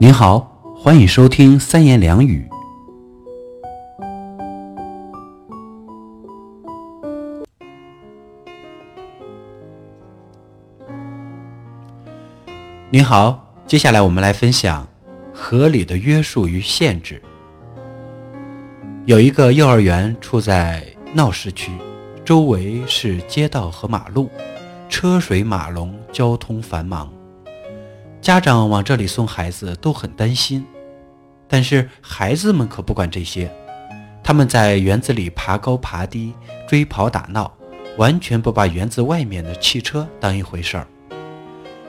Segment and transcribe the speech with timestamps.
[0.00, 0.38] 您好，
[0.76, 2.48] 欢迎收听三言两语。
[12.90, 14.86] 您好，接下来我们来分享
[15.34, 17.20] 合理的约束与限制。
[19.04, 21.72] 有一个幼儿园处在闹市区，
[22.24, 24.30] 周围是街道和马路，
[24.88, 27.12] 车水马龙，交通繁忙。
[28.28, 30.62] 家长往这里送孩子都很担心，
[31.48, 33.50] 但是孩子们可不管这些，
[34.22, 36.34] 他们在园子里爬高爬低、
[36.68, 37.50] 追跑打闹，
[37.96, 40.86] 完全不把园子外面的汽车当一回事儿。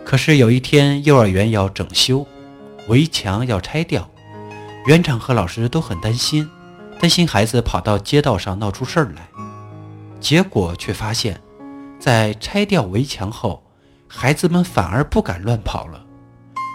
[0.06, 2.26] 可是有一天，幼儿园要整修，
[2.88, 4.10] 围墙要拆掉，
[4.86, 6.50] 园长和老师都很担心，
[7.02, 9.28] 担心孩子跑到街道上闹出事儿来。
[10.22, 11.42] 结果却发现，
[12.00, 13.62] 在拆掉围墙后，
[14.08, 16.06] 孩子们反而不敢乱跑了。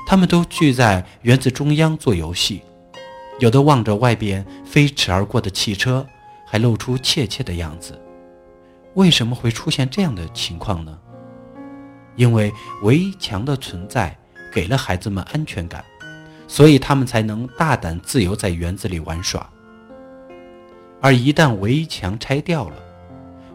[0.06, 2.62] 他们都聚在园子中央做游戏，
[3.38, 6.06] 有的望着外边飞驰而过的汽车，
[6.46, 7.98] 还露出怯怯的样子。
[8.94, 10.98] 为什么会出现这样的情况呢？
[12.16, 14.16] 因为围墙的存在
[14.52, 15.82] 给了孩子们安全感，
[16.46, 19.48] 所以他们才能大胆自由在园子里玩耍。
[21.00, 22.76] 而一旦围墙拆掉了，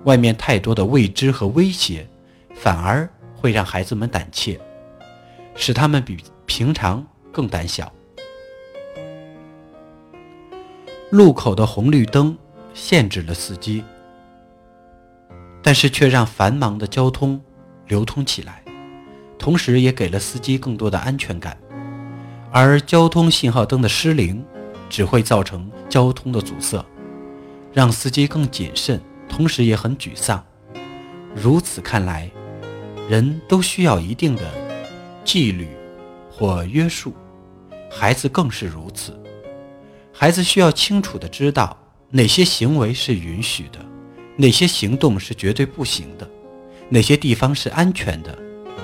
[0.03, 2.05] 外面太多的未知和威胁，
[2.53, 4.59] 反而会让孩子们胆怯，
[5.55, 6.17] 使他们比。
[6.49, 7.93] 平常更胆小。
[11.11, 12.35] 路口的红绿灯
[12.73, 13.83] 限制了司机，
[15.61, 17.39] 但是却让繁忙的交通
[17.85, 18.63] 流通起来，
[19.37, 21.55] 同时也给了司机更多的安全感。
[22.51, 24.43] 而交通信号灯的失灵，
[24.89, 26.83] 只会造成交通的阻塞，
[27.71, 30.43] 让司机更谨慎，同时也很沮丧。
[31.35, 32.27] 如此看来，
[33.07, 34.51] 人都需要一定的
[35.23, 35.67] 纪律。
[36.39, 37.13] 或约束，
[37.91, 39.21] 孩子更是如此。
[40.13, 41.77] 孩子需要清楚的知道
[42.09, 43.85] 哪些行为是允许的，
[44.37, 46.25] 哪些行动是绝对不行的，
[46.87, 48.39] 哪些地方是安全的，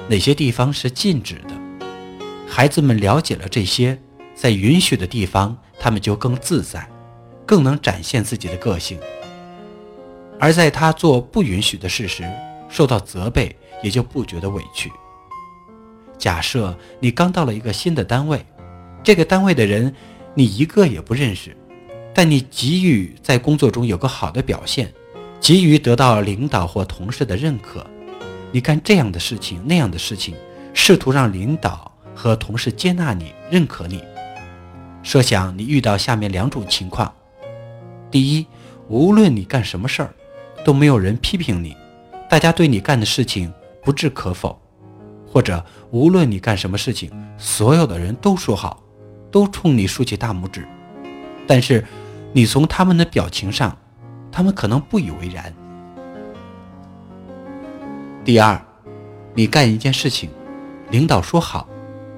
[0.10, 1.56] 哪些地方是禁止的。
[2.46, 3.98] 孩子们了解了这些，
[4.36, 6.86] 在允许的地方，他们就更自在，
[7.46, 8.98] 更能展现自己的个性；
[10.42, 12.30] 而在他做不允许的事时，
[12.68, 14.92] 受到责备，也就不觉得委屈。
[16.18, 18.44] 假设你刚到了一个新的单位，
[19.04, 19.94] 这个单位的人
[20.34, 21.56] 你一个也不认识，
[22.14, 24.92] 但你急于在工作中有个好的表现，
[25.40, 27.86] 急于得到领导或同事的认可，
[28.52, 30.34] 你干这样的事情那样的事情，
[30.74, 34.02] 试图让领导和同事接纳你、认可你。
[35.04, 37.14] 设想你遇到下面两种情况：
[38.10, 38.48] 第一，
[38.88, 40.14] 无论你干什么事儿，
[40.64, 41.78] 都没有人批评你，
[42.28, 44.60] 大家对你干的事情不置可否。
[45.36, 48.82] 或者，无论你干什么事情，所有的人都说好，
[49.30, 50.66] 都冲你竖起大拇指。
[51.46, 51.84] 但是，
[52.32, 53.78] 你从他们的表情上，
[54.32, 55.54] 他们可能不以为然。
[58.24, 58.58] 第二，
[59.34, 60.30] 你干一件事情，
[60.90, 61.68] 领导说好，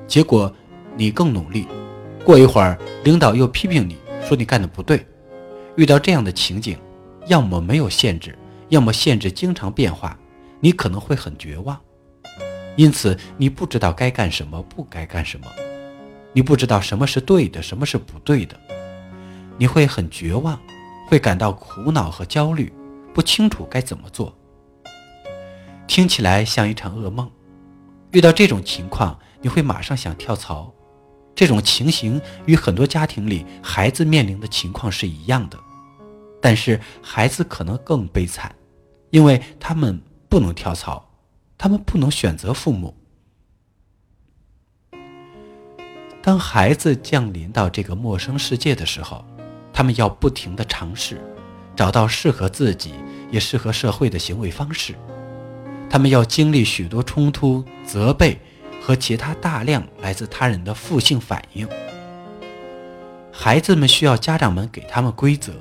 [0.05, 0.53] 结果
[0.95, 1.67] 你更努力，
[2.23, 5.03] 过一会儿领导又批评你说你干的不对。
[5.75, 6.77] 遇到这样的情景，
[7.25, 8.37] 要么没有限制，
[8.69, 10.15] 要么限制经常变化，
[10.59, 11.75] 你可能会很绝望。
[12.77, 15.47] 因此，你不知道该干什么，不该干什么，
[16.31, 18.55] 你不知道什么是对的，什么是不对的，
[19.57, 20.57] 你会很绝望，
[21.07, 22.71] 会感到苦恼和焦虑，
[23.15, 24.31] 不清楚该怎么做。
[25.87, 27.29] 听起来像一场噩梦。
[28.11, 30.71] 遇到这种情况，你会马上想跳槽。
[31.33, 35.57] 这种情形与很多家庭里孩子面临的情况是一样的，
[36.39, 38.55] 但是孩子可能更悲惨，
[39.09, 39.99] 因为他们
[40.29, 41.06] 不能跳槽。
[41.57, 42.95] 他们不能选择父母。
[46.21, 49.25] 当孩子降临到这个陌生世界的时候，
[49.71, 51.21] 他们要不停的尝试，
[51.75, 52.93] 找到适合自己
[53.31, 54.93] 也适合社会的行为方式。
[55.89, 58.37] 他们要经历许多冲突、责备
[58.81, 61.67] 和其他大量来自他人的负性反应。
[63.31, 65.53] 孩子们需要家长们给他们规则，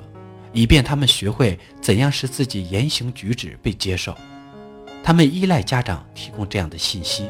[0.51, 4.13] 以便他们学会怎样使自己言行举止被接受。
[5.07, 7.29] 他们依赖家长提供这样的信息，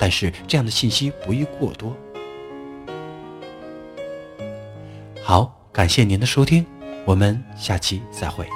[0.00, 1.94] 但是这样的信息不宜过多。
[5.22, 6.64] 好，感谢您的收听，
[7.04, 8.48] 我们下期再会。